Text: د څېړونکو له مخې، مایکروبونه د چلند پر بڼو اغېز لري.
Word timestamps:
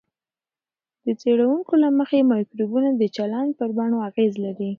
د 1.05 1.07
څېړونکو 1.21 1.73
له 1.83 1.89
مخې، 1.97 2.27
مایکروبونه 2.31 2.89
د 2.95 3.03
چلند 3.15 3.51
پر 3.59 3.69
بڼو 3.77 3.97
اغېز 4.09 4.33
لري. 4.45 4.69